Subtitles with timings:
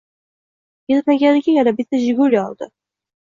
[0.95, 2.71] Etmaganiga yana bitta jiguli oldi